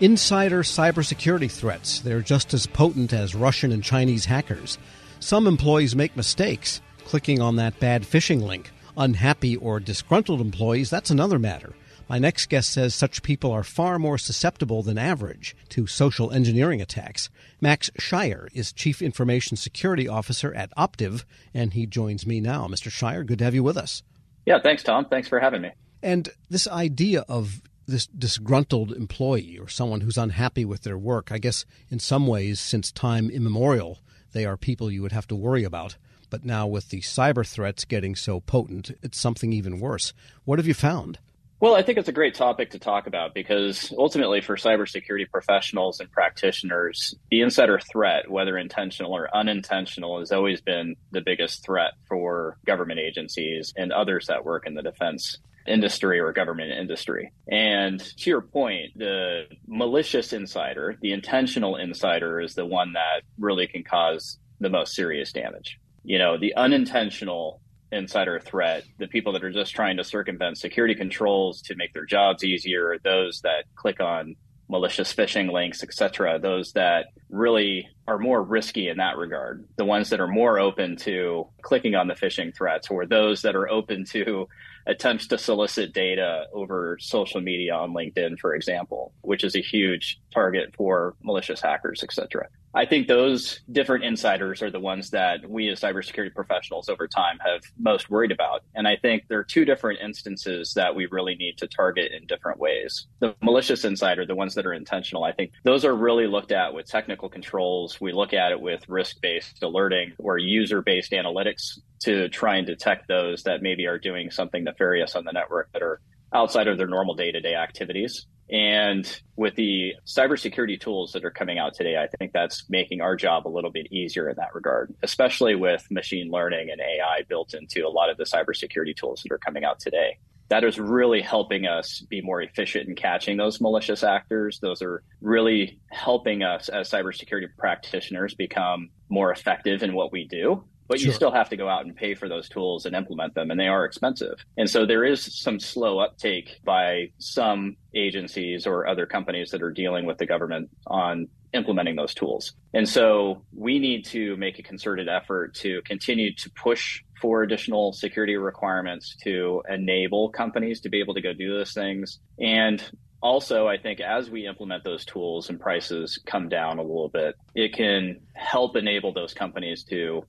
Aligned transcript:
Insider 0.00 0.64
cybersecurity 0.64 1.48
threats. 1.48 2.00
They're 2.00 2.20
just 2.20 2.52
as 2.52 2.66
potent 2.66 3.12
as 3.12 3.36
Russian 3.36 3.70
and 3.70 3.80
Chinese 3.80 4.24
hackers. 4.24 4.76
Some 5.20 5.46
employees 5.46 5.94
make 5.94 6.16
mistakes, 6.16 6.80
clicking 7.04 7.40
on 7.40 7.54
that 7.56 7.78
bad 7.78 8.02
phishing 8.02 8.42
link. 8.42 8.72
Unhappy 8.96 9.54
or 9.56 9.78
disgruntled 9.78 10.40
employees, 10.40 10.90
that's 10.90 11.12
another 11.12 11.38
matter. 11.38 11.74
My 12.08 12.18
next 12.18 12.48
guest 12.48 12.72
says 12.72 12.92
such 12.92 13.22
people 13.22 13.52
are 13.52 13.62
far 13.62 14.00
more 14.00 14.18
susceptible 14.18 14.82
than 14.82 14.98
average 14.98 15.54
to 15.68 15.86
social 15.86 16.32
engineering 16.32 16.82
attacks. 16.82 17.30
Max 17.60 17.88
Shier 17.96 18.48
is 18.52 18.72
Chief 18.72 19.00
Information 19.00 19.56
Security 19.56 20.08
Officer 20.08 20.52
at 20.54 20.74
Optiv, 20.76 21.24
and 21.54 21.72
he 21.72 21.86
joins 21.86 22.26
me 22.26 22.40
now. 22.40 22.66
Mr. 22.66 22.90
Shier, 22.90 23.22
good 23.22 23.38
to 23.38 23.44
have 23.44 23.54
you 23.54 23.62
with 23.62 23.76
us. 23.76 24.02
Yeah, 24.44 24.58
thanks, 24.60 24.82
Tom. 24.82 25.04
Thanks 25.04 25.28
for 25.28 25.38
having 25.38 25.62
me. 25.62 25.70
And 26.02 26.30
this 26.50 26.66
idea 26.66 27.24
of 27.28 27.62
this 27.86 28.06
disgruntled 28.06 28.92
employee 28.92 29.58
or 29.58 29.68
someone 29.68 30.00
who's 30.00 30.18
unhappy 30.18 30.64
with 30.64 30.82
their 30.82 30.98
work. 30.98 31.30
I 31.30 31.38
guess 31.38 31.64
in 31.90 31.98
some 31.98 32.26
ways, 32.26 32.60
since 32.60 32.90
time 32.92 33.30
immemorial, 33.30 33.98
they 34.32 34.44
are 34.44 34.56
people 34.56 34.90
you 34.90 35.02
would 35.02 35.12
have 35.12 35.28
to 35.28 35.36
worry 35.36 35.64
about. 35.64 35.96
But 36.30 36.44
now 36.44 36.66
with 36.66 36.88
the 36.88 37.00
cyber 37.00 37.46
threats 37.46 37.84
getting 37.84 38.16
so 38.16 38.40
potent, 38.40 38.96
it's 39.02 39.20
something 39.20 39.52
even 39.52 39.80
worse. 39.80 40.12
What 40.44 40.58
have 40.58 40.66
you 40.66 40.74
found? 40.74 41.18
Well, 41.60 41.76
I 41.76 41.82
think 41.82 41.96
it's 41.96 42.08
a 42.08 42.12
great 42.12 42.34
topic 42.34 42.70
to 42.70 42.78
talk 42.78 43.06
about 43.06 43.32
because 43.32 43.90
ultimately, 43.96 44.40
for 44.40 44.56
cybersecurity 44.56 45.30
professionals 45.30 46.00
and 46.00 46.10
practitioners, 46.10 47.14
the 47.30 47.40
insider 47.40 47.78
threat, 47.78 48.30
whether 48.30 48.58
intentional 48.58 49.16
or 49.16 49.34
unintentional, 49.34 50.18
has 50.18 50.32
always 50.32 50.60
been 50.60 50.96
the 51.12 51.22
biggest 51.22 51.64
threat 51.64 51.92
for 52.06 52.58
government 52.66 53.00
agencies 53.00 53.72
and 53.76 53.92
others 53.92 54.26
that 54.26 54.44
work 54.44 54.66
in 54.66 54.74
the 54.74 54.82
defense 54.82 55.38
industry 55.66 56.20
or 56.20 56.32
government 56.32 56.72
industry. 56.72 57.32
And 57.48 58.00
to 58.00 58.30
your 58.30 58.42
point, 58.42 58.96
the 58.96 59.44
malicious 59.66 60.32
insider, 60.32 60.96
the 61.00 61.12
intentional 61.12 61.76
insider 61.76 62.40
is 62.40 62.54
the 62.54 62.66
one 62.66 62.92
that 62.92 63.22
really 63.38 63.66
can 63.66 63.82
cause 63.82 64.38
the 64.60 64.70
most 64.70 64.94
serious 64.94 65.32
damage. 65.32 65.78
You 66.02 66.18
know, 66.18 66.38
the 66.38 66.54
unintentional 66.54 67.60
insider 67.92 68.40
threat, 68.40 68.84
the 68.98 69.06
people 69.06 69.32
that 69.32 69.44
are 69.44 69.52
just 69.52 69.74
trying 69.74 69.96
to 69.96 70.04
circumvent 70.04 70.58
security 70.58 70.94
controls 70.94 71.62
to 71.62 71.76
make 71.76 71.92
their 71.92 72.04
jobs 72.04 72.44
easier, 72.44 72.98
those 73.02 73.40
that 73.42 73.64
click 73.74 74.00
on 74.00 74.36
malicious 74.68 75.14
phishing 75.14 75.52
links, 75.52 75.82
etc., 75.82 76.38
those 76.38 76.72
that 76.72 77.06
really 77.30 77.88
are 78.06 78.18
more 78.18 78.42
risky 78.42 78.88
in 78.88 78.98
that 78.98 79.16
regard, 79.16 79.64
the 79.76 79.84
ones 79.84 80.10
that 80.10 80.20
are 80.20 80.28
more 80.28 80.58
open 80.58 80.96
to 80.96 81.46
clicking 81.62 81.94
on 81.94 82.08
the 82.08 82.14
phishing 82.14 82.54
threats, 82.54 82.90
or 82.90 83.06
those 83.06 83.42
that 83.42 83.56
are 83.56 83.68
open 83.68 84.04
to 84.04 84.46
attempts 84.86 85.26
to 85.28 85.38
solicit 85.38 85.92
data 85.94 86.44
over 86.52 86.98
social 87.00 87.40
media 87.40 87.74
on 87.74 87.94
LinkedIn, 87.94 88.38
for 88.38 88.54
example, 88.54 89.12
which 89.22 89.44
is 89.44 89.56
a 89.56 89.60
huge 89.60 90.20
target 90.32 90.74
for 90.76 91.14
malicious 91.22 91.60
hackers, 91.60 92.02
etc. 92.02 92.46
I 92.76 92.86
think 92.86 93.06
those 93.06 93.60
different 93.70 94.04
insiders 94.04 94.60
are 94.60 94.70
the 94.70 94.80
ones 94.80 95.10
that 95.10 95.48
we 95.48 95.68
as 95.68 95.80
cybersecurity 95.80 96.34
professionals 96.34 96.88
over 96.88 97.06
time 97.06 97.38
have 97.46 97.60
most 97.78 98.10
worried 98.10 98.32
about. 98.32 98.64
And 98.74 98.88
I 98.88 98.96
think 98.96 99.28
there 99.28 99.38
are 99.38 99.44
two 99.44 99.64
different 99.64 100.00
instances 100.00 100.74
that 100.74 100.92
we 100.92 101.06
really 101.06 101.36
need 101.36 101.56
to 101.58 101.68
target 101.68 102.10
in 102.10 102.26
different 102.26 102.58
ways. 102.58 103.06
The 103.20 103.36
malicious 103.42 103.84
insider, 103.84 104.26
the 104.26 104.34
ones 104.34 104.56
that 104.56 104.66
are 104.66 104.72
intentional, 104.72 105.22
I 105.22 105.30
think 105.30 105.52
those 105.62 105.84
are 105.84 105.94
really 105.94 106.26
looked 106.26 106.50
at 106.50 106.74
with 106.74 106.86
technical 106.86 107.28
controls. 107.28 107.93
We 108.00 108.12
look 108.12 108.32
at 108.32 108.52
it 108.52 108.60
with 108.60 108.88
risk 108.88 109.20
based 109.20 109.62
alerting 109.62 110.12
or 110.18 110.38
user 110.38 110.82
based 110.82 111.12
analytics 111.12 111.78
to 112.00 112.28
try 112.28 112.56
and 112.56 112.66
detect 112.66 113.08
those 113.08 113.44
that 113.44 113.62
maybe 113.62 113.86
are 113.86 113.98
doing 113.98 114.30
something 114.30 114.64
nefarious 114.64 115.16
on 115.16 115.24
the 115.24 115.32
network 115.32 115.72
that 115.72 115.82
are 115.82 116.00
outside 116.34 116.68
of 116.68 116.78
their 116.78 116.86
normal 116.86 117.14
day 117.14 117.32
to 117.32 117.40
day 117.40 117.54
activities. 117.54 118.26
And 118.50 119.20
with 119.36 119.54
the 119.54 119.94
cybersecurity 120.06 120.78
tools 120.78 121.12
that 121.12 121.24
are 121.24 121.30
coming 121.30 121.58
out 121.58 121.74
today, 121.74 121.96
I 121.96 122.08
think 122.18 122.32
that's 122.32 122.68
making 122.68 123.00
our 123.00 123.16
job 123.16 123.46
a 123.46 123.48
little 123.48 123.70
bit 123.70 123.90
easier 123.90 124.28
in 124.28 124.36
that 124.36 124.54
regard, 124.54 124.94
especially 125.02 125.54
with 125.54 125.86
machine 125.90 126.30
learning 126.30 126.68
and 126.70 126.80
AI 126.80 127.22
built 127.26 127.54
into 127.54 127.86
a 127.86 127.88
lot 127.88 128.10
of 128.10 128.18
the 128.18 128.24
cybersecurity 128.24 128.94
tools 128.94 129.22
that 129.22 129.32
are 129.32 129.38
coming 129.38 129.64
out 129.64 129.80
today. 129.80 130.18
That 130.48 130.64
is 130.64 130.78
really 130.78 131.20
helping 131.20 131.66
us 131.66 132.00
be 132.00 132.20
more 132.20 132.42
efficient 132.42 132.88
in 132.88 132.94
catching 132.94 133.36
those 133.36 133.60
malicious 133.60 134.02
actors. 134.02 134.58
Those 134.60 134.82
are 134.82 135.02
really 135.20 135.80
helping 135.90 136.42
us 136.42 136.68
as 136.68 136.90
cybersecurity 136.90 137.48
practitioners 137.56 138.34
become 138.34 138.90
more 139.08 139.32
effective 139.32 139.82
in 139.82 139.94
what 139.94 140.12
we 140.12 140.26
do 140.26 140.64
but 140.88 141.00
sure. 141.00 141.08
you 141.08 141.12
still 141.12 141.32
have 141.32 141.48
to 141.48 141.56
go 141.56 141.68
out 141.68 141.84
and 141.84 141.96
pay 141.96 142.14
for 142.14 142.28
those 142.28 142.48
tools 142.48 142.86
and 142.86 142.94
implement 142.94 143.34
them 143.34 143.50
and 143.50 143.58
they 143.58 143.68
are 143.68 143.84
expensive 143.84 144.44
and 144.56 144.68
so 144.68 144.84
there 144.86 145.04
is 145.04 145.40
some 145.40 145.58
slow 145.58 145.98
uptake 145.98 146.60
by 146.64 147.10
some 147.18 147.76
agencies 147.94 148.66
or 148.66 148.86
other 148.86 149.06
companies 149.06 149.50
that 149.50 149.62
are 149.62 149.70
dealing 149.70 150.04
with 150.04 150.18
the 150.18 150.26
government 150.26 150.68
on 150.86 151.28
implementing 151.52 151.96
those 151.96 152.14
tools 152.14 152.52
and 152.74 152.88
so 152.88 153.44
we 153.54 153.78
need 153.78 154.04
to 154.04 154.36
make 154.36 154.58
a 154.58 154.62
concerted 154.62 155.08
effort 155.08 155.54
to 155.54 155.80
continue 155.82 156.34
to 156.34 156.50
push 156.50 157.02
for 157.20 157.42
additional 157.42 157.92
security 157.92 158.36
requirements 158.36 159.16
to 159.22 159.62
enable 159.68 160.30
companies 160.30 160.80
to 160.80 160.88
be 160.88 161.00
able 161.00 161.14
to 161.14 161.20
go 161.20 161.32
do 161.32 161.56
those 161.56 161.72
things 161.72 162.18
and 162.38 162.82
also, 163.24 163.66
I 163.66 163.78
think 163.78 164.00
as 164.00 164.28
we 164.28 164.46
implement 164.46 164.84
those 164.84 165.06
tools 165.06 165.48
and 165.48 165.58
prices 165.58 166.20
come 166.26 166.50
down 166.50 166.78
a 166.78 166.82
little 166.82 167.08
bit, 167.08 167.36
it 167.54 167.72
can 167.72 168.20
help 168.34 168.76
enable 168.76 169.14
those 169.14 169.32
companies 169.32 169.82
to 169.84 170.26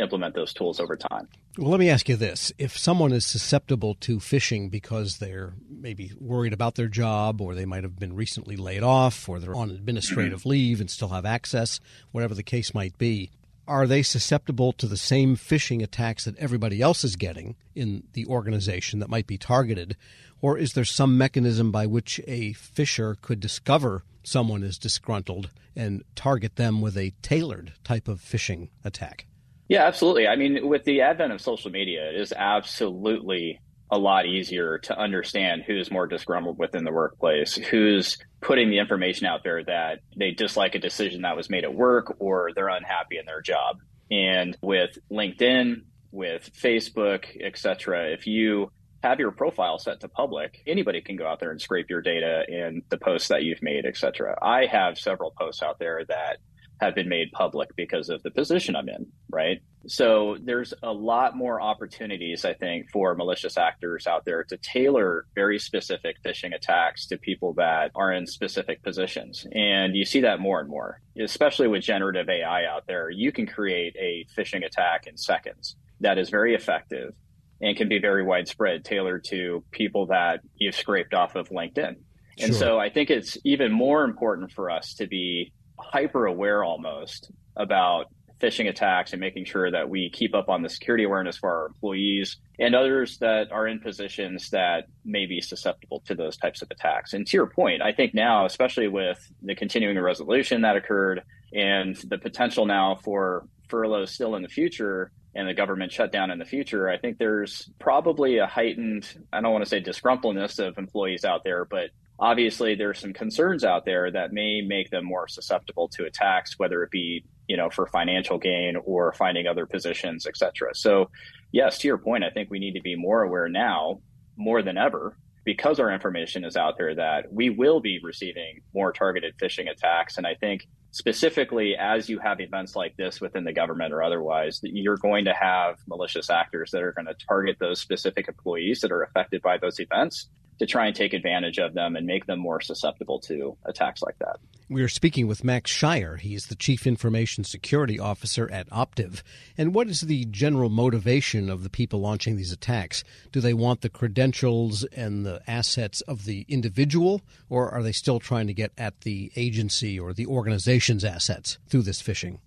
implement 0.00 0.34
those 0.34 0.54
tools 0.54 0.80
over 0.80 0.96
time. 0.96 1.28
Well, 1.58 1.68
let 1.68 1.78
me 1.78 1.90
ask 1.90 2.08
you 2.08 2.16
this. 2.16 2.50
If 2.56 2.78
someone 2.78 3.12
is 3.12 3.26
susceptible 3.26 3.96
to 3.96 4.16
phishing 4.16 4.70
because 4.70 5.18
they're 5.18 5.52
maybe 5.68 6.12
worried 6.18 6.54
about 6.54 6.76
their 6.76 6.88
job 6.88 7.42
or 7.42 7.54
they 7.54 7.66
might 7.66 7.82
have 7.82 7.98
been 7.98 8.14
recently 8.14 8.56
laid 8.56 8.82
off 8.82 9.28
or 9.28 9.40
they're 9.40 9.54
on 9.54 9.70
administrative 9.70 10.40
mm-hmm. 10.40 10.48
leave 10.48 10.80
and 10.80 10.90
still 10.90 11.08
have 11.08 11.26
access, 11.26 11.80
whatever 12.12 12.34
the 12.34 12.42
case 12.42 12.72
might 12.72 12.96
be, 12.96 13.30
are 13.68 13.86
they 13.86 14.02
susceptible 14.02 14.72
to 14.72 14.86
the 14.86 14.96
same 14.96 15.36
phishing 15.36 15.82
attacks 15.82 16.24
that 16.24 16.38
everybody 16.38 16.80
else 16.80 17.04
is 17.04 17.16
getting 17.16 17.54
in 17.74 18.02
the 18.14 18.26
organization 18.26 18.98
that 18.98 19.10
might 19.10 19.26
be 19.26 19.38
targeted? 19.38 19.96
Or 20.40 20.56
is 20.56 20.72
there 20.72 20.84
some 20.84 21.18
mechanism 21.18 21.70
by 21.70 21.86
which 21.86 22.20
a 22.26 22.54
phisher 22.54 23.20
could 23.20 23.40
discover 23.40 24.04
someone 24.22 24.62
is 24.62 24.78
disgruntled 24.78 25.50
and 25.76 26.02
target 26.14 26.56
them 26.56 26.80
with 26.80 26.96
a 26.96 27.12
tailored 27.22 27.74
type 27.84 28.08
of 28.08 28.20
phishing 28.20 28.70
attack? 28.84 29.26
Yeah, 29.68 29.84
absolutely. 29.84 30.26
I 30.26 30.36
mean, 30.36 30.66
with 30.66 30.84
the 30.84 31.02
advent 31.02 31.32
of 31.32 31.40
social 31.42 31.70
media, 31.70 32.08
it 32.08 32.16
is 32.16 32.32
absolutely 32.32 33.60
a 33.90 33.98
lot 33.98 34.26
easier 34.26 34.78
to 34.78 34.98
understand 34.98 35.62
who's 35.66 35.90
more 35.90 36.06
disgruntled 36.06 36.58
within 36.58 36.84
the 36.84 36.92
workplace, 36.92 37.54
who's 37.54 38.18
putting 38.40 38.70
the 38.70 38.78
information 38.78 39.26
out 39.26 39.42
there 39.42 39.64
that 39.64 40.00
they 40.16 40.30
dislike 40.30 40.74
a 40.74 40.78
decision 40.78 41.22
that 41.22 41.36
was 41.36 41.48
made 41.48 41.64
at 41.64 41.74
work 41.74 42.16
or 42.18 42.50
they're 42.54 42.68
unhappy 42.68 43.18
in 43.18 43.24
their 43.26 43.40
job. 43.40 43.78
And 44.10 44.56
with 44.62 44.98
LinkedIn, 45.10 45.82
with 46.10 46.50
Facebook, 46.54 47.24
etc., 47.40 48.12
if 48.12 48.26
you 48.26 48.70
have 49.02 49.20
your 49.20 49.30
profile 49.30 49.78
set 49.78 50.00
to 50.00 50.08
public, 50.08 50.62
anybody 50.66 51.00
can 51.00 51.16
go 51.16 51.26
out 51.26 51.40
there 51.40 51.50
and 51.50 51.60
scrape 51.60 51.88
your 51.88 52.02
data 52.02 52.44
and 52.48 52.82
the 52.88 52.98
posts 52.98 53.28
that 53.28 53.44
you've 53.44 53.62
made, 53.62 53.86
etc. 53.86 54.36
I 54.42 54.66
have 54.66 54.98
several 54.98 55.32
posts 55.38 55.62
out 55.62 55.78
there 55.78 56.04
that 56.08 56.38
have 56.80 56.94
been 56.94 57.08
made 57.08 57.32
public 57.32 57.74
because 57.76 58.08
of 58.08 58.22
the 58.22 58.30
position 58.30 58.76
I'm 58.76 58.88
in, 58.88 59.06
right? 59.30 59.60
So 59.88 60.36
there's 60.42 60.74
a 60.82 60.92
lot 60.92 61.36
more 61.36 61.60
opportunities, 61.60 62.44
I 62.44 62.52
think, 62.54 62.90
for 62.90 63.14
malicious 63.14 63.56
actors 63.56 64.06
out 64.06 64.24
there 64.24 64.44
to 64.44 64.56
tailor 64.58 65.26
very 65.34 65.58
specific 65.58 66.16
phishing 66.22 66.54
attacks 66.54 67.06
to 67.06 67.16
people 67.16 67.54
that 67.54 67.90
are 67.94 68.12
in 68.12 68.26
specific 68.26 68.82
positions. 68.82 69.46
And 69.52 69.96
you 69.96 70.04
see 70.04 70.20
that 70.20 70.40
more 70.40 70.60
and 70.60 70.68
more, 70.68 71.00
especially 71.18 71.68
with 71.68 71.82
generative 71.82 72.28
AI 72.28 72.66
out 72.66 72.86
there. 72.86 73.10
You 73.10 73.32
can 73.32 73.46
create 73.46 73.96
a 73.98 74.26
phishing 74.36 74.64
attack 74.64 75.06
in 75.06 75.16
seconds 75.16 75.76
that 76.00 76.18
is 76.18 76.28
very 76.28 76.54
effective 76.54 77.14
and 77.60 77.76
can 77.76 77.88
be 77.88 77.98
very 77.98 78.22
widespread, 78.22 78.84
tailored 78.84 79.24
to 79.24 79.64
people 79.70 80.06
that 80.06 80.40
you've 80.56 80.74
scraped 80.74 81.14
off 81.14 81.34
of 81.34 81.48
LinkedIn. 81.48 81.96
Sure. 82.38 82.46
And 82.46 82.54
so 82.54 82.78
I 82.78 82.90
think 82.90 83.10
it's 83.10 83.36
even 83.44 83.72
more 83.72 84.04
important 84.04 84.52
for 84.52 84.70
us 84.70 84.94
to 84.94 85.06
be 85.06 85.52
hyper 85.78 86.26
aware 86.26 86.62
almost 86.62 87.32
about 87.56 88.06
phishing 88.40 88.68
attacks 88.68 89.12
and 89.12 89.20
making 89.20 89.44
sure 89.44 89.70
that 89.70 89.88
we 89.88 90.10
keep 90.10 90.34
up 90.34 90.48
on 90.48 90.62
the 90.62 90.68
security 90.68 91.04
awareness 91.04 91.36
for 91.36 91.50
our 91.50 91.66
employees 91.66 92.36
and 92.58 92.74
others 92.74 93.18
that 93.18 93.50
are 93.52 93.66
in 93.66 93.80
positions 93.80 94.50
that 94.50 94.86
may 95.04 95.26
be 95.26 95.40
susceptible 95.40 96.00
to 96.06 96.14
those 96.14 96.36
types 96.36 96.62
of 96.62 96.70
attacks. 96.70 97.12
And 97.12 97.26
to 97.26 97.36
your 97.36 97.46
point, 97.46 97.82
I 97.82 97.92
think 97.92 98.14
now, 98.14 98.46
especially 98.46 98.88
with 98.88 99.18
the 99.42 99.54
continuing 99.54 99.98
resolution 99.98 100.62
that 100.62 100.76
occurred 100.76 101.22
and 101.52 101.96
the 101.96 102.18
potential 102.18 102.66
now 102.66 102.96
for 102.96 103.48
furloughs 103.68 104.12
still 104.12 104.36
in 104.36 104.42
the 104.42 104.48
future 104.48 105.10
and 105.34 105.48
the 105.48 105.54
government 105.54 105.92
shutdown 105.92 106.30
in 106.30 106.38
the 106.38 106.44
future, 106.44 106.88
I 106.88 106.98
think 106.98 107.18
there's 107.18 107.70
probably 107.78 108.38
a 108.38 108.46
heightened, 108.46 109.06
I 109.32 109.40
don't 109.40 109.52
want 109.52 109.64
to 109.64 109.70
say 109.70 109.80
disgruntledness 109.80 110.58
of 110.58 110.78
employees 110.78 111.24
out 111.24 111.44
there, 111.44 111.64
but 111.64 111.90
obviously 112.18 112.74
there's 112.74 112.98
some 112.98 113.12
concerns 113.12 113.64
out 113.64 113.84
there 113.84 114.10
that 114.10 114.32
may 114.32 114.60
make 114.60 114.90
them 114.90 115.04
more 115.04 115.28
susceptible 115.28 115.88
to 115.88 116.04
attacks 116.04 116.58
whether 116.58 116.82
it 116.82 116.90
be 116.90 117.24
you 117.48 117.56
know 117.56 117.70
for 117.70 117.86
financial 117.86 118.38
gain 118.38 118.76
or 118.84 119.12
finding 119.12 119.46
other 119.46 119.66
positions 119.66 120.26
etc 120.26 120.74
so 120.74 121.10
yes 121.52 121.78
to 121.78 121.88
your 121.88 121.98
point 121.98 122.24
i 122.24 122.30
think 122.30 122.50
we 122.50 122.58
need 122.58 122.74
to 122.74 122.82
be 122.82 122.94
more 122.94 123.22
aware 123.22 123.48
now 123.48 124.00
more 124.36 124.62
than 124.62 124.78
ever 124.78 125.16
because 125.48 125.80
our 125.80 125.90
information 125.90 126.44
is 126.44 126.58
out 126.58 126.76
there 126.76 126.94
that 126.94 127.32
we 127.32 127.48
will 127.48 127.80
be 127.80 127.98
receiving 128.02 128.60
more 128.74 128.92
targeted 128.92 129.34
phishing 129.38 129.70
attacks. 129.70 130.18
And 130.18 130.26
I 130.26 130.34
think 130.34 130.68
specifically 130.90 131.74
as 131.74 132.06
you 132.06 132.18
have 132.18 132.38
events 132.38 132.76
like 132.76 132.94
this 132.98 133.18
within 133.18 133.44
the 133.44 133.52
government 133.54 133.94
or 133.94 134.02
otherwise, 134.02 134.60
you're 134.62 134.98
going 134.98 135.24
to 135.24 135.32
have 135.32 135.76
malicious 135.86 136.28
actors 136.28 136.70
that 136.72 136.82
are 136.82 136.92
going 136.92 137.06
to 137.06 137.14
target 137.26 137.56
those 137.60 137.80
specific 137.80 138.28
employees 138.28 138.82
that 138.82 138.92
are 138.92 139.02
affected 139.02 139.40
by 139.40 139.56
those 139.56 139.80
events 139.80 140.28
to 140.58 140.66
try 140.66 140.86
and 140.86 140.94
take 140.94 141.14
advantage 141.14 141.56
of 141.56 141.72
them 141.72 141.96
and 141.96 142.06
make 142.06 142.26
them 142.26 142.40
more 142.40 142.60
susceptible 142.60 143.18
to 143.20 143.56
attacks 143.64 144.02
like 144.02 144.18
that. 144.18 144.36
We 144.70 144.82
are 144.82 144.88
speaking 144.88 145.26
with 145.26 145.44
Max 145.44 145.70
Shier. 145.70 146.18
He 146.18 146.34
is 146.34 146.48
the 146.48 146.54
Chief 146.54 146.86
Information 146.86 147.42
Security 147.42 147.98
Officer 147.98 148.50
at 148.52 148.68
Optiv. 148.68 149.22
And 149.56 149.74
what 149.74 149.88
is 149.88 150.02
the 150.02 150.26
general 150.26 150.68
motivation 150.68 151.48
of 151.48 151.62
the 151.62 151.70
people 151.70 152.00
launching 152.00 152.36
these 152.36 152.52
attacks? 152.52 153.02
Do 153.32 153.40
they 153.40 153.54
want 153.54 153.80
the 153.80 153.88
credentials 153.88 154.84
and 154.84 155.24
the 155.24 155.40
assets 155.46 156.02
of 156.02 156.26
the 156.26 156.44
individual, 156.48 157.22
or 157.48 157.70
are 157.70 157.82
they 157.82 157.92
still 157.92 158.20
trying 158.20 158.46
to 158.46 158.52
get 158.52 158.72
at 158.76 159.00
the 159.00 159.32
agency 159.36 159.98
or 159.98 160.12
the 160.12 160.26
organization's 160.26 161.02
assets 161.02 161.56
through 161.70 161.82
this 161.82 162.02
phishing? 162.02 162.38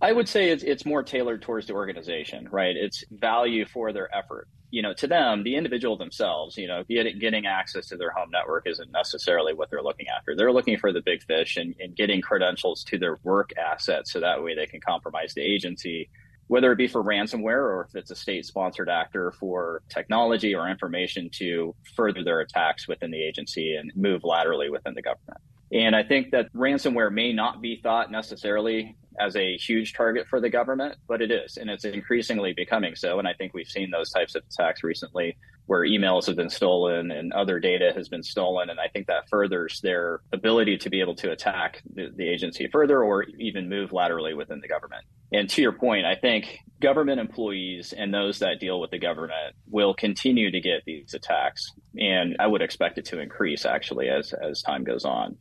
I 0.00 0.12
would 0.12 0.28
say 0.28 0.50
it's, 0.50 0.62
it's 0.62 0.84
more 0.84 1.02
tailored 1.02 1.42
towards 1.42 1.66
the 1.66 1.72
organization, 1.72 2.48
right? 2.50 2.76
It's 2.76 3.02
value 3.10 3.64
for 3.64 3.92
their 3.92 4.14
effort. 4.14 4.46
You 4.70 4.82
know, 4.82 4.92
to 4.94 5.06
them, 5.06 5.42
the 5.42 5.56
individual 5.56 5.96
themselves, 5.96 6.58
you 6.58 6.66
know, 6.66 6.84
get, 6.88 7.18
getting 7.18 7.46
access 7.46 7.86
to 7.88 7.96
their 7.96 8.10
home 8.10 8.28
network 8.30 8.66
isn't 8.66 8.90
necessarily 8.92 9.54
what 9.54 9.70
they're 9.70 9.82
looking 9.82 10.08
after. 10.08 10.36
They're 10.36 10.52
looking 10.52 10.76
for 10.76 10.92
the 10.92 11.00
big 11.00 11.22
fish 11.22 11.56
and, 11.56 11.74
and 11.80 11.96
getting 11.96 12.20
credentials 12.20 12.84
to 12.84 12.98
their 12.98 13.16
work 13.22 13.50
assets 13.56 14.12
so 14.12 14.20
that 14.20 14.42
way 14.42 14.54
they 14.54 14.66
can 14.66 14.80
compromise 14.80 15.32
the 15.34 15.40
agency, 15.40 16.10
whether 16.48 16.72
it 16.72 16.76
be 16.76 16.88
for 16.88 17.02
ransomware 17.02 17.46
or 17.46 17.86
if 17.88 17.96
it's 17.96 18.10
a 18.10 18.16
state 18.16 18.44
sponsored 18.44 18.90
actor 18.90 19.32
for 19.40 19.82
technology 19.88 20.54
or 20.54 20.68
information 20.68 21.30
to 21.30 21.74
further 21.94 22.22
their 22.22 22.40
attacks 22.40 22.86
within 22.86 23.10
the 23.10 23.22
agency 23.22 23.76
and 23.76 23.92
move 23.96 24.24
laterally 24.24 24.68
within 24.68 24.92
the 24.92 25.02
government. 25.02 25.40
And 25.72 25.96
I 25.96 26.02
think 26.02 26.30
that 26.30 26.52
ransomware 26.52 27.12
may 27.12 27.32
not 27.32 27.60
be 27.60 27.80
thought 27.82 28.10
necessarily 28.10 28.96
as 29.18 29.34
a 29.34 29.56
huge 29.56 29.94
target 29.94 30.26
for 30.28 30.40
the 30.40 30.50
government, 30.50 30.96
but 31.08 31.22
it 31.22 31.30
is, 31.30 31.56
and 31.56 31.70
it's 31.70 31.84
increasingly 31.84 32.52
becoming 32.52 32.94
so. 32.94 33.18
And 33.18 33.26
I 33.26 33.32
think 33.32 33.54
we've 33.54 33.68
seen 33.68 33.90
those 33.90 34.10
types 34.10 34.34
of 34.34 34.42
attacks 34.50 34.84
recently 34.84 35.36
where 35.66 35.82
emails 35.82 36.26
have 36.26 36.36
been 36.36 36.50
stolen 36.50 37.10
and 37.10 37.32
other 37.32 37.58
data 37.58 37.92
has 37.94 38.08
been 38.08 38.22
stolen. 38.22 38.70
And 38.70 38.78
I 38.78 38.88
think 38.88 39.08
that 39.08 39.28
furthers 39.28 39.80
their 39.80 40.20
ability 40.32 40.78
to 40.78 40.90
be 40.90 41.00
able 41.00 41.16
to 41.16 41.32
attack 41.32 41.82
the, 41.92 42.08
the 42.14 42.28
agency 42.28 42.68
further 42.70 43.02
or 43.02 43.24
even 43.38 43.68
move 43.68 43.92
laterally 43.92 44.34
within 44.34 44.60
the 44.60 44.68
government. 44.68 45.04
And 45.32 45.50
to 45.50 45.62
your 45.62 45.72
point, 45.72 46.06
I 46.06 46.14
think 46.14 46.60
government 46.80 47.18
employees 47.18 47.92
and 47.92 48.14
those 48.14 48.38
that 48.38 48.60
deal 48.60 48.80
with 48.80 48.92
the 48.92 48.98
government 48.98 49.56
will 49.68 49.94
continue 49.94 50.52
to 50.52 50.60
get 50.60 50.84
these 50.86 51.14
attacks. 51.14 51.72
And 51.98 52.36
I 52.38 52.46
would 52.46 52.62
expect 52.62 52.98
it 52.98 53.06
to 53.06 53.18
increase 53.18 53.66
actually 53.66 54.08
as, 54.08 54.32
as 54.32 54.62
time 54.62 54.84
goes 54.84 55.04
on. 55.04 55.36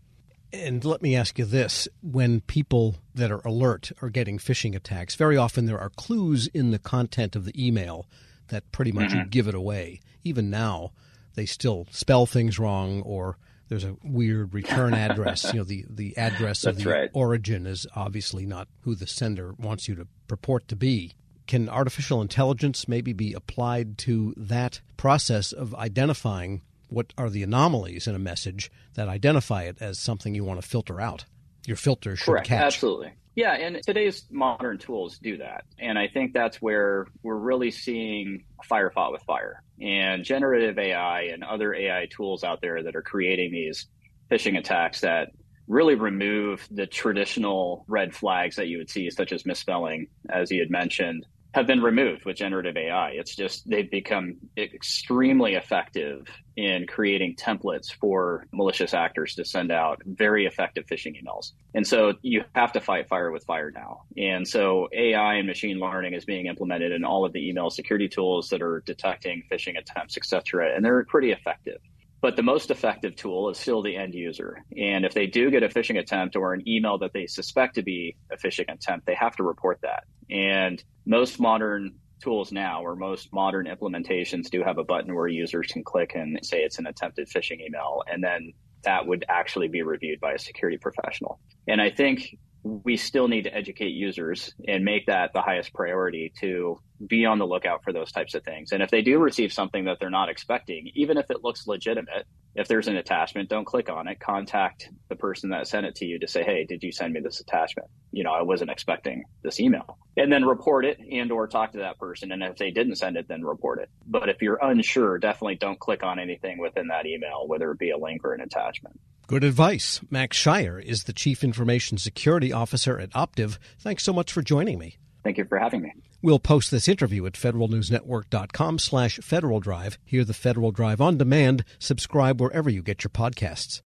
And 0.63 0.86
let 0.86 1.02
me 1.02 1.16
ask 1.16 1.38
you 1.38 1.46
this 1.46 1.88
when 2.02 2.42
people 2.42 2.96
that 3.13 3.31
are 3.31 3.46
alert 3.46 3.92
are 4.02 4.10
getting 4.10 4.38
phishing 4.38 4.75
attacks, 4.75 5.16
very 5.16 5.38
often 5.38 5.66
there 5.66 5.80
are 5.80 5.90
clues 5.90 6.48
in 6.48 6.72
the 6.72 6.80
content 6.80 7.36
of 7.36 7.46
the 7.46 7.68
email 7.68 8.07
that 8.48 8.72
pretty 8.72 8.92
much 8.92 9.10
mm-hmm. 9.10 9.30
give 9.30 9.48
it 9.48 9.56
away. 9.56 10.00
Even 10.24 10.50
now, 10.50 10.92
they 11.36 11.46
still 11.46 11.88
spell 11.92 12.25
things 12.25 12.57
wrong 12.57 13.02
or 13.02 13.38
there's 13.68 13.84
a 13.84 13.98
weird 14.04 14.54
return 14.54 14.94
address. 14.96 15.52
you 15.54 15.60
know, 15.60 15.63
the, 15.63 15.86
the 15.90 16.16
address 16.18 16.63
of 16.63 16.78
the 16.78 16.90
right. 16.90 17.10
origin 17.13 17.66
is 17.66 17.86
obviously 17.96 18.46
not 18.46 18.68
who 18.81 18.96
the 18.96 19.08
sender 19.08 19.54
wants 19.58 19.88
you 19.88 19.96
to 19.96 20.08
purport 20.28 20.68
to 20.69 20.75
be. 20.75 21.13
Can 21.48 21.69
artificial 21.69 22.22
intelligence 22.22 22.88
maybe 22.88 23.13
be 23.13 23.34
applied 23.34 23.98
to 24.00 24.34
that 24.38 24.81
process 24.98 25.51
of 25.51 25.75
identifying 25.75 26.62
what 26.88 27.14
are 27.18 27.30
the 27.30 27.44
anomalies 27.44 28.08
in 28.08 28.16
a 28.16 28.20
message 28.20 28.72
that 28.96 29.08
identify 29.08 29.64
it 29.64 29.78
as 29.80 30.00
something 30.00 30.36
you 30.36 30.44
want 30.44 30.62
to 30.62 30.68
filter 30.68 31.02
out? 31.02 31.26
Your 31.66 31.78
filter 31.78 32.16
should 32.16 32.26
Correct. 32.26 32.48
catch. 32.48 32.64
Absolutely. 32.64 33.14
Yeah, 33.36 33.54
and 33.54 33.82
today's 33.86 34.24
modern 34.32 34.78
tools 34.78 35.18
do 35.18 35.38
that. 35.38 35.66
And 35.78 36.00
I 36.00 36.08
think 36.08 36.34
that's 36.34 36.62
where 36.62 37.08
we're 37.22 37.36
really 37.36 37.70
seeing 37.70 38.46
fire 38.64 38.92
fought 38.92 39.12
with 39.12 39.24
fire. 39.24 39.62
And 39.82 40.24
generative 40.24 40.80
AI 40.80 41.24
and 41.24 41.44
other 41.44 41.74
AI 41.74 42.08
tools 42.10 42.46
out 42.46 42.62
there 42.62 42.82
that 42.84 42.96
are 42.96 43.02
creating 43.02 43.52
these 43.52 43.88
phishing 44.32 44.58
attacks 44.58 45.02
that 45.02 45.32
really 45.68 45.96
remove 45.96 46.66
the 46.72 46.86
traditional 46.86 47.84
red 47.88 48.16
flags 48.16 48.56
that 48.56 48.68
you 48.68 48.78
would 48.78 48.90
see, 48.90 49.10
such 49.10 49.34
as 49.34 49.46
misspelling, 49.46 50.08
as 50.30 50.50
you 50.52 50.62
had 50.62 50.70
mentioned, 50.70 51.26
have 51.56 51.66
been 51.66 51.81
removed 51.81 52.25
with 52.25 52.36
generative 52.36 52.75
AI. 52.75 53.12
It's 53.12 53.34
just 53.34 53.69
they've 53.69 53.90
become 53.90 54.36
extremely 54.57 55.54
effective 55.54 56.28
in 56.57 56.86
creating 56.86 57.38
templates 57.38 57.94
for 57.94 58.46
malicious 58.52 58.94
actors 58.94 59.36
to 59.36 59.46
send 59.46 59.72
out 59.72 60.02
very 60.06 60.46
effective 60.48 60.86
phishing 60.86 61.16
emails. 61.16 61.54
And 61.74 61.88
so 61.88 62.16
you 62.22 62.44
have 62.56 62.74
to 62.74 62.81
fight 62.81 63.07
fire 63.07 63.31
with 63.31 63.46
fire 63.46 63.72
now. 63.72 64.02
And 64.18 64.46
so 64.46 64.90
AI 64.92 65.36
and 65.36 65.48
machine 65.48 65.80
learning 65.80 66.13
is 66.13 66.25
being 66.25 66.48
implemented 66.48 66.92
in 66.92 67.06
all 67.06 67.24
of 67.24 67.31
the 67.31 67.48
email 67.50 67.69
security 67.69 68.10
tools 68.10 68.50
that 68.50 68.62
are 68.62 68.84
detecting 68.86 69.44
phishing 69.50 69.78
attempts, 69.80 70.18
et 70.18 70.25
cetera. 70.25 70.75
And 70.75 70.84
they're 70.84 71.06
pretty 71.06 71.31
effective. 71.31 71.80
But 72.21 72.35
the 72.35 72.44
most 72.44 72.71
effective 72.71 73.15
tool 73.15 73.50
is 73.50 73.57
still 73.57 73.81
the 73.81 73.95
end 73.95 74.13
user. 74.13 74.63
And 74.77 75.06
if 75.06 75.13
they 75.13 75.27
do 75.27 75.51
get 75.51 75.63
a 75.63 75.69
phishing 75.69 76.00
attempt 76.00 76.35
or 76.35 76.53
an 76.53 76.67
email 76.67 76.97
that 77.00 77.13
they 77.13 77.27
suspect 77.27 77.75
to 77.75 77.83
be 77.83 78.15
a 78.31 78.38
phishing 78.38 78.71
attempt, 78.73 79.06
they 79.06 79.15
have 79.15 79.35
to 79.35 79.44
report 79.44 79.79
that. 79.83 80.06
And 80.29 80.83
most 81.06 81.39
modern 81.39 81.95
tools 82.21 82.51
now 82.51 82.81
or 82.81 82.95
most 82.95 83.31
modern 83.33 83.67
implementations 83.67 84.50
do 84.50 84.63
have 84.63 84.77
a 84.77 84.83
button 84.83 85.13
where 85.13 85.27
users 85.27 85.67
can 85.67 85.83
click 85.83 86.13
and 86.15 86.39
say 86.44 86.62
it's 86.62 86.79
an 86.79 86.88
attempted 86.88 87.27
phishing 87.27 87.59
email 87.59 88.03
and 88.07 88.23
then 88.23 88.53
that 88.85 89.06
would 89.06 89.25
actually 89.27 89.67
be 89.67 89.81
reviewed 89.81 90.19
by 90.21 90.31
a 90.33 90.39
security 90.39 90.77
professional. 90.77 91.39
And 91.67 91.81
I 91.81 91.89
think 91.89 92.38
we 92.65 92.97
still 92.97 93.27
need 93.27 93.44
to 93.44 93.53
educate 93.53 93.89
users 93.89 94.51
and 94.67 94.83
make 94.83 95.06
that 95.06 95.31
the 95.33 95.41
highest 95.41 95.71
priority 95.71 96.33
to 96.39 96.79
be 97.06 97.23
on 97.23 97.38
the 97.38 97.45
lookout 97.45 97.83
for 97.83 97.94
those 97.94 98.12
types 98.12 98.33
of 98.33 98.44
things. 98.44 98.71
And 98.71 98.81
if 98.81 98.89
they 98.89 99.03
do 99.03 99.19
receive 99.19 99.53
something 99.53 99.85
that 99.85 99.97
they're 100.00 100.09
not 100.09 100.29
expecting, 100.29 100.89
even 100.95 101.17
if 101.17 101.29
it 101.29 101.44
looks 101.44 101.67
legitimate, 101.67 102.25
if 102.56 102.67
there's 102.67 102.88
an 102.88 102.95
attachment, 102.95 103.50
don't 103.50 103.65
click 103.65 103.89
on 103.91 104.07
it. 104.07 104.19
Contact 104.19 104.89
the 105.09 105.15
person 105.15 105.51
that 105.51 105.67
sent 105.67 105.85
it 105.85 105.94
to 105.95 106.06
you 106.06 106.17
to 106.19 106.27
say, 106.27 106.44
"Hey, 106.44 106.65
did 106.65 106.81
you 106.81 106.91
send 106.91 107.13
me 107.13 107.19
this 107.19 107.39
attachment? 107.39 107.88
You 108.12 108.23
know, 108.23 108.31
I 108.31 108.41
wasn't 108.41 108.71
expecting 108.71 109.25
this 109.44 109.59
email." 109.59 110.00
And 110.17 110.31
then 110.31 110.44
report 110.44 110.85
it 110.85 110.97
and 111.12 111.31
or 111.31 111.47
talk 111.47 111.73
to 111.73 111.79
that 111.79 112.00
person 112.00 112.31
and 112.31 112.41
if 112.41 112.56
they 112.57 112.71
didn't 112.71 112.95
send 112.95 113.15
it, 113.15 113.27
then 113.27 113.44
report 113.44 113.79
it. 113.79 113.89
But 114.07 114.29
if 114.29 114.41
you're 114.41 114.59
unsure, 114.63 115.19
definitely 115.19 115.56
don't 115.56 115.79
click 115.79 116.01
on 116.03 116.17
anything 116.17 116.57
within 116.57 116.88
that 116.88 117.06
email, 117.06 117.45
whether 117.45 117.69
it 117.69 117.77
be 117.77 117.91
a 117.91 117.97
link 117.97 118.23
or 118.23 118.33
an 118.33 118.41
attachment. 118.41 119.00
Good 119.27 119.44
advice. 119.44 120.01
Max 120.10 120.38
Shier 120.38 120.80
is 120.80 121.06
the 121.06 121.13
Chief 121.13 121.44
Information 121.44 121.98
Security 121.98 122.54
Officer 122.54 123.00
at 123.00 123.12
Optiv. 123.12 123.58
Thanks 123.79 124.03
so 124.03 124.13
much 124.13 124.32
for 124.32 124.41
joining 124.41 124.77
me. 124.77 124.98
Thank 125.24 125.39
you 125.39 125.46
for 125.46 125.58
having 125.58 125.82
me. 125.82 125.91
We'll 126.22 126.39
post 126.39 126.70
this 126.70 126.88
interview 126.88 127.25
at 127.25 127.34
federalnewsnetwork.com 127.34 128.79
slash 128.79 129.17
Federal 129.24 129.60
Drive. 129.60 129.98
Hear 130.05 130.24
the 130.24 130.34
Federal 130.34 130.72
Drive 130.72 131.01
on 131.01 131.17
demand. 131.17 131.63
Subscribe 131.79 132.39
wherever 132.39 132.70
you 132.70 132.84
get 132.84 133.03
your 133.03 133.10
podcasts. 133.10 133.82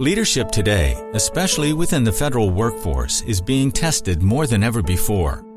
Leadership 0.00 0.50
today, 0.50 0.96
especially 1.12 1.72
within 1.72 2.02
the 2.02 2.12
federal 2.12 2.50
workforce, 2.50 3.22
is 3.22 3.40
being 3.40 3.70
tested 3.70 4.22
more 4.22 4.48
than 4.48 4.64
ever 4.64 4.82
before. 4.82 5.44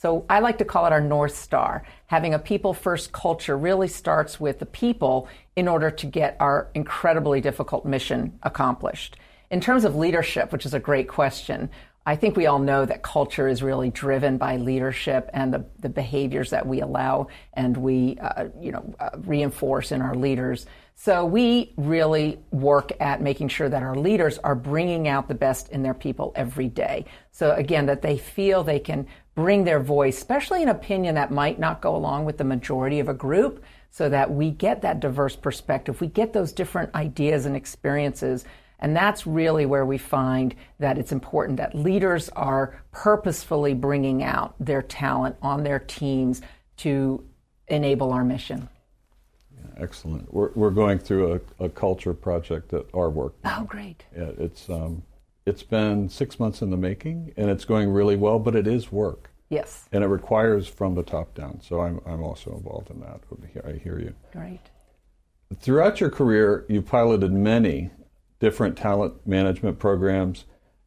So 0.00 0.24
I 0.30 0.40
like 0.40 0.56
to 0.58 0.64
call 0.64 0.86
it 0.86 0.94
our 0.94 1.00
North 1.02 1.36
Star. 1.36 1.82
Having 2.06 2.32
a 2.32 2.38
people 2.38 2.72
first 2.72 3.12
culture 3.12 3.58
really 3.58 3.86
starts 3.86 4.40
with 4.40 4.58
the 4.58 4.64
people 4.64 5.28
in 5.56 5.68
order 5.68 5.90
to 5.90 6.06
get 6.06 6.38
our 6.40 6.70
incredibly 6.74 7.42
difficult 7.42 7.84
mission 7.84 8.38
accomplished. 8.42 9.18
In 9.50 9.60
terms 9.60 9.84
of 9.84 9.96
leadership, 9.96 10.52
which 10.52 10.64
is 10.64 10.72
a 10.72 10.80
great 10.80 11.06
question, 11.06 11.68
I 12.06 12.16
think 12.16 12.34
we 12.34 12.46
all 12.46 12.58
know 12.58 12.86
that 12.86 13.02
culture 13.02 13.46
is 13.46 13.62
really 13.62 13.90
driven 13.90 14.38
by 14.38 14.56
leadership 14.56 15.28
and 15.34 15.52
the, 15.52 15.66
the 15.80 15.90
behaviors 15.90 16.48
that 16.48 16.66
we 16.66 16.80
allow 16.80 17.26
and 17.52 17.76
we, 17.76 18.16
uh, 18.22 18.46
you 18.58 18.72
know, 18.72 18.94
uh, 19.00 19.10
reinforce 19.18 19.92
in 19.92 20.00
our 20.00 20.14
leaders. 20.14 20.64
So 20.94 21.26
we 21.26 21.74
really 21.76 22.38
work 22.50 22.92
at 23.00 23.20
making 23.20 23.48
sure 23.48 23.68
that 23.68 23.82
our 23.82 23.94
leaders 23.94 24.38
are 24.38 24.54
bringing 24.54 25.08
out 25.08 25.28
the 25.28 25.34
best 25.34 25.68
in 25.68 25.82
their 25.82 25.94
people 25.94 26.32
every 26.36 26.68
day. 26.68 27.04
So 27.32 27.52
again, 27.52 27.84
that 27.86 28.00
they 28.00 28.16
feel 28.16 28.64
they 28.64 28.80
can 28.80 29.06
bring 29.40 29.64
their 29.64 29.80
voice, 29.80 30.18
especially 30.18 30.62
an 30.62 30.68
opinion 30.68 31.14
that 31.14 31.30
might 31.30 31.58
not 31.58 31.80
go 31.80 31.96
along 31.96 32.24
with 32.26 32.38
the 32.38 32.44
majority 32.44 33.00
of 33.00 33.08
a 33.08 33.14
group, 33.14 33.64
so 33.90 34.08
that 34.08 34.30
we 34.30 34.50
get 34.50 34.82
that 34.82 35.00
diverse 35.00 35.34
perspective. 35.34 36.00
We 36.00 36.06
get 36.06 36.32
those 36.32 36.52
different 36.52 36.94
ideas 36.94 37.46
and 37.46 37.56
experiences 37.56 38.44
and 38.80 38.96
that's 38.96 39.26
really 39.26 39.66
where 39.66 39.84
we 39.84 39.98
find 39.98 40.54
that 40.78 40.98
it's 40.98 41.12
important 41.12 41.58
that 41.58 41.74
leaders 41.74 42.28
are 42.30 42.82
purposefully 42.92 43.74
bringing 43.74 44.22
out 44.22 44.54
their 44.58 44.82
talent 44.82 45.36
on 45.42 45.62
their 45.62 45.78
teams 45.78 46.40
to 46.78 47.22
enable 47.68 48.12
our 48.12 48.24
mission. 48.24 48.68
Yeah, 49.54 49.84
excellent. 49.84 50.32
We're, 50.32 50.50
we're 50.54 50.70
going 50.70 50.98
through 50.98 51.40
a, 51.60 51.64
a, 51.64 51.68
culture 51.68 52.14
project 52.14 52.72
at 52.72 52.86
our 52.94 53.10
work. 53.10 53.34
Oh, 53.44 53.64
great. 53.68 54.04
Yeah, 54.16 54.30
it's, 54.38 54.68
um, 54.70 55.02
it's 55.44 55.62
been 55.62 56.08
six 56.08 56.40
months 56.40 56.62
in 56.62 56.70
the 56.70 56.76
making, 56.76 57.34
and 57.36 57.50
it's 57.50 57.66
going 57.66 57.90
really 57.90 58.16
well, 58.16 58.38
but 58.38 58.56
it 58.56 58.66
is 58.66 58.90
work. 58.90 59.29
Yes. 59.50 59.88
And 59.92 60.02
it 60.02 60.06
requires 60.06 60.68
from 60.68 60.94
the 60.94 61.02
top 61.02 61.34
down. 61.34 61.60
So 61.60 61.80
I'm, 61.80 62.00
I'm 62.06 62.22
also 62.22 62.54
involved 62.54 62.90
in 62.90 63.00
that. 63.00 63.20
I 63.66 63.72
hear 63.72 63.98
you. 63.98 64.14
Great. 64.32 64.60
Throughout 65.58 66.00
your 66.00 66.10
career, 66.10 66.64
you've 66.68 66.86
piloted 66.86 67.32
many 67.32 67.90
different 68.38 68.78
talent 68.78 69.26
management 69.26 69.80
programs, 69.80 70.44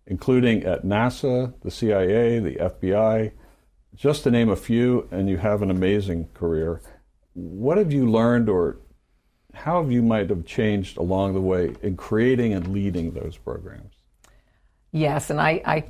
including 0.08 0.64
at 0.64 0.86
NASA, 0.86 1.54
the 1.62 1.70
CIA, 1.70 2.40
the 2.40 2.56
FBI, 2.56 3.34
just 3.94 4.24
to 4.24 4.32
name 4.32 4.50
a 4.50 4.56
few, 4.56 5.08
and 5.12 5.30
you 5.30 5.38
have 5.38 5.62
an 5.62 5.70
amazing 5.70 6.30
career. 6.34 6.82
What 7.34 7.78
have 7.78 7.92
you 7.92 8.10
learned, 8.10 8.48
or 8.48 8.78
how 9.54 9.82
have 9.82 9.92
you 9.92 10.02
might 10.02 10.30
have 10.30 10.46
changed 10.46 10.98
along 10.98 11.34
the 11.34 11.42
way 11.42 11.76
in 11.84 11.98
creating 11.98 12.54
and 12.54 12.70
leading 12.70 13.12
those 13.12 13.38
programs? 13.38 13.94
Yes, 14.92 15.30
and 15.30 15.42
I, 15.42 15.62
I, 15.66 15.84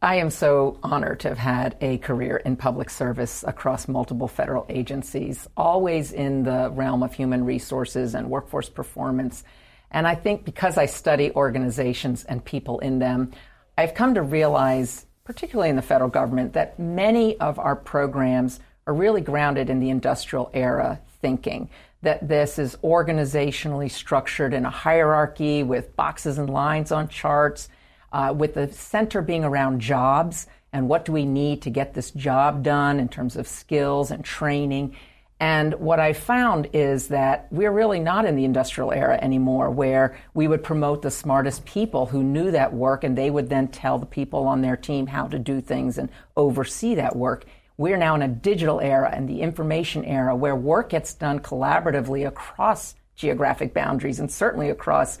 I 0.00 0.16
am 0.16 0.30
so 0.30 0.78
honored 0.82 1.20
to 1.20 1.28
have 1.28 1.38
had 1.38 1.76
a 1.80 1.98
career 1.98 2.36
in 2.36 2.56
public 2.56 2.88
service 2.88 3.44
across 3.46 3.88
multiple 3.88 4.28
federal 4.28 4.64
agencies, 4.68 5.48
always 5.56 6.12
in 6.12 6.44
the 6.44 6.70
realm 6.72 7.02
of 7.02 7.12
human 7.12 7.44
resources 7.44 8.14
and 8.14 8.30
workforce 8.30 8.68
performance 8.68 9.44
and 9.90 10.06
I 10.06 10.14
think 10.14 10.44
because 10.44 10.76
I 10.76 10.86
study 10.86 11.32
organizations 11.32 12.24
and 12.24 12.44
people 12.44 12.78
in 12.80 12.98
them, 12.98 13.32
I've 13.76 13.94
come 13.94 14.14
to 14.14 14.22
realize, 14.22 15.06
particularly 15.24 15.70
in 15.70 15.76
the 15.76 15.82
federal 15.82 16.10
government, 16.10 16.52
that 16.54 16.78
many 16.78 17.38
of 17.38 17.58
our 17.58 17.76
programs 17.76 18.60
are 18.86 18.94
really 18.94 19.20
grounded 19.20 19.70
in 19.70 19.80
the 19.80 19.90
industrial 19.90 20.50
era 20.52 21.00
thinking. 21.20 21.70
That 22.02 22.28
this 22.28 22.58
is 22.58 22.76
organizationally 22.84 23.90
structured 23.90 24.54
in 24.54 24.64
a 24.64 24.70
hierarchy 24.70 25.62
with 25.62 25.96
boxes 25.96 26.38
and 26.38 26.48
lines 26.48 26.92
on 26.92 27.08
charts, 27.08 27.68
uh, 28.12 28.34
with 28.36 28.54
the 28.54 28.72
center 28.72 29.22
being 29.22 29.44
around 29.44 29.80
jobs 29.80 30.46
and 30.72 30.88
what 30.88 31.04
do 31.04 31.12
we 31.12 31.24
need 31.24 31.62
to 31.62 31.70
get 31.70 31.94
this 31.94 32.10
job 32.10 32.62
done 32.62 33.00
in 33.00 33.08
terms 33.08 33.36
of 33.36 33.48
skills 33.48 34.10
and 34.10 34.24
training. 34.24 34.94
And 35.40 35.74
what 35.74 36.00
I 36.00 36.14
found 36.14 36.68
is 36.72 37.08
that 37.08 37.46
we're 37.52 37.70
really 37.70 38.00
not 38.00 38.24
in 38.24 38.34
the 38.34 38.44
industrial 38.44 38.92
era 38.92 39.18
anymore, 39.22 39.70
where 39.70 40.18
we 40.34 40.48
would 40.48 40.64
promote 40.64 41.02
the 41.02 41.12
smartest 41.12 41.64
people 41.64 42.06
who 42.06 42.24
knew 42.24 42.50
that 42.50 42.72
work 42.72 43.04
and 43.04 43.16
they 43.16 43.30
would 43.30 43.48
then 43.48 43.68
tell 43.68 43.98
the 43.98 44.06
people 44.06 44.48
on 44.48 44.62
their 44.62 44.76
team 44.76 45.06
how 45.06 45.28
to 45.28 45.38
do 45.38 45.60
things 45.60 45.96
and 45.96 46.08
oversee 46.36 46.96
that 46.96 47.14
work. 47.14 47.44
We're 47.76 47.96
now 47.96 48.16
in 48.16 48.22
a 48.22 48.28
digital 48.28 48.80
era 48.80 49.10
and 49.14 49.28
the 49.28 49.40
information 49.40 50.04
era 50.04 50.34
where 50.34 50.56
work 50.56 50.88
gets 50.88 51.14
done 51.14 51.38
collaboratively 51.38 52.26
across 52.26 52.96
geographic 53.14 53.72
boundaries 53.72 54.18
and 54.18 54.30
certainly 54.30 54.70
across 54.70 55.20